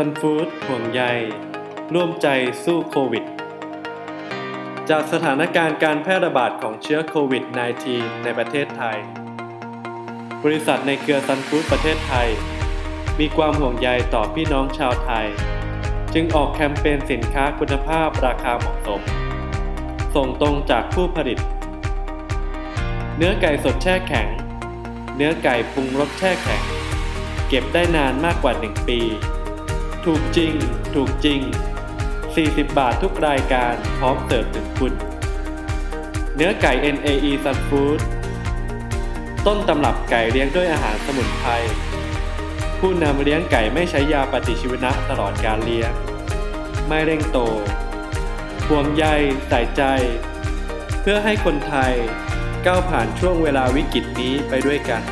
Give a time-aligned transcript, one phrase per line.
[0.00, 1.02] ซันฟู้ดห่วงใย
[1.94, 2.28] ร่วมใจ
[2.64, 3.24] สู้โควิด
[4.90, 7.44] จากสถานการณ์การแพร่ระบาดของเชื้อโควิด
[7.84, 8.98] -19 ในประเทศไทย
[10.44, 12.28] บริษัทในเครือซันฟู้ดประเทศไทย
[13.20, 15.26] มีความห่วงใยต่อพี่น้องชาวไทย
[16.14, 19.00] จึงออกแคมเปญสินค้าคุณภาพราคาเหมาะสม
[20.14, 21.38] ส่งตรงจากผู้ผลิต
[23.16, 24.28] เนื้อไก่สดแช่แข็ง
[25.16, 26.62] เนื้อไก่ปรุงรสแช่แข็ง
[27.48, 29.00] เก็บได้นานมากกว่า 1 ปี
[30.10, 30.54] ถูกจริง
[30.94, 31.40] ถูกจริง
[32.08, 34.92] 40 บาททุกรายการพร้อมเสิร์ฟถึงคุณ
[36.34, 38.00] เนื้อไก่ NAE Sun Food
[39.46, 41.50] ต้นตำรับไก่เลี้ยงด้วยอาหารสมุนไพร
[42.78, 45.92] ผู้นำเลี้ยงไก่ไม่ใช้ยาปฏิชีวนะตลอดการเลี้ยง
[46.88, 47.38] ไม่เร่งโต
[48.68, 49.04] ห่วงใย
[49.48, 49.82] ใส่ใจ
[51.00, 51.92] เพื่อให้คนไทย
[52.66, 55.02] ก้าวผ่านช่วงเวลาวิกฤตนี้ไปด้วยกัน